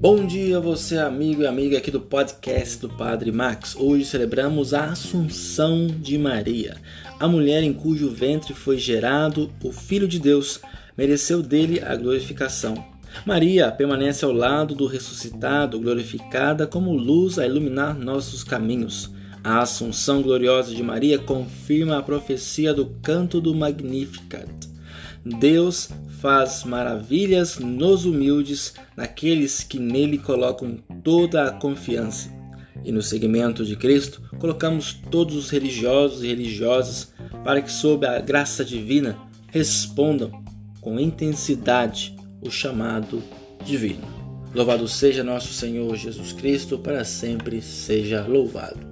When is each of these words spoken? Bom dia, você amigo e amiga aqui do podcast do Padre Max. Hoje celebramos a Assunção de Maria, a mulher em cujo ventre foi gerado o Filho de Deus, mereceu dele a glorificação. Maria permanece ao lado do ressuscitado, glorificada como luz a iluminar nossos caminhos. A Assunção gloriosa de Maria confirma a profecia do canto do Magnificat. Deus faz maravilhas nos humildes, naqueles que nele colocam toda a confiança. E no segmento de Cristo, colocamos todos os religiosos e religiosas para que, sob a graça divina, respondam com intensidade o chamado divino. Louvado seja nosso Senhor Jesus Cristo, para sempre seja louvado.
Bom 0.00 0.24
dia, 0.24 0.58
você 0.58 0.96
amigo 0.96 1.42
e 1.42 1.46
amiga 1.46 1.76
aqui 1.76 1.90
do 1.90 2.00
podcast 2.00 2.78
do 2.78 2.88
Padre 2.88 3.30
Max. 3.30 3.76
Hoje 3.76 4.06
celebramos 4.06 4.72
a 4.72 4.86
Assunção 4.86 5.88
de 5.88 6.16
Maria, 6.16 6.78
a 7.18 7.28
mulher 7.28 7.62
em 7.62 7.74
cujo 7.74 8.08
ventre 8.08 8.54
foi 8.54 8.78
gerado 8.78 9.50
o 9.62 9.70
Filho 9.70 10.08
de 10.08 10.18
Deus, 10.18 10.58
mereceu 10.96 11.42
dele 11.42 11.82
a 11.84 11.94
glorificação. 11.96 12.82
Maria 13.26 13.70
permanece 13.70 14.24
ao 14.24 14.32
lado 14.32 14.74
do 14.74 14.86
ressuscitado, 14.86 15.78
glorificada 15.78 16.66
como 16.66 16.96
luz 16.96 17.38
a 17.38 17.46
iluminar 17.46 17.94
nossos 17.94 18.42
caminhos. 18.42 19.10
A 19.44 19.60
Assunção 19.60 20.22
gloriosa 20.22 20.74
de 20.74 20.82
Maria 20.82 21.18
confirma 21.18 21.98
a 21.98 22.02
profecia 22.02 22.72
do 22.72 22.86
canto 23.02 23.38
do 23.38 23.54
Magnificat. 23.54 24.48
Deus 25.22 25.90
faz 26.20 26.64
maravilhas 26.64 27.58
nos 27.58 28.04
humildes, 28.04 28.74
naqueles 28.96 29.64
que 29.64 29.78
nele 29.78 30.18
colocam 30.18 30.78
toda 31.02 31.44
a 31.44 31.50
confiança. 31.50 32.30
E 32.84 32.92
no 32.92 33.02
segmento 33.02 33.64
de 33.64 33.76
Cristo, 33.76 34.22
colocamos 34.38 34.94
todos 35.10 35.36
os 35.36 35.50
religiosos 35.50 36.22
e 36.22 36.28
religiosas 36.28 37.12
para 37.44 37.60
que, 37.60 37.70
sob 37.70 38.06
a 38.06 38.20
graça 38.20 38.64
divina, 38.64 39.18
respondam 39.48 40.30
com 40.80 40.98
intensidade 40.98 42.16
o 42.40 42.50
chamado 42.50 43.22
divino. 43.64 44.06
Louvado 44.54 44.88
seja 44.88 45.22
nosso 45.22 45.52
Senhor 45.52 45.94
Jesus 45.96 46.32
Cristo, 46.32 46.78
para 46.78 47.04
sempre 47.04 47.60
seja 47.60 48.26
louvado. 48.26 48.89